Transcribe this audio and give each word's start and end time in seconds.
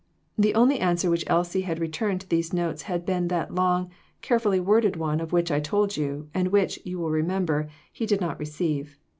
The 0.35 0.55
only 0.55 0.79
answer 0.79 1.11
which 1.11 1.25
Elsie 1.29 1.61
had 1.61 1.77
returned 1.77 2.21
to 2.21 2.27
these 2.27 2.53
notes 2.53 2.81
had 2.89 3.05
been 3.05 3.27
that 3.27 3.53
long, 3.53 3.91
carefully 4.23 4.59
worded 4.59 4.95
one 4.95 5.19
of 5.21 5.31
which 5.31 5.51
I 5.51 5.59
told 5.59 5.95
you, 5.95 6.27
and 6.33 6.47
which, 6.47 6.79
you 6.83 6.97
will 6.97 7.11
remember, 7.11 7.69
he 7.93 8.07
did 8.07 8.19
not 8.19 8.39
receive. 8.39 8.97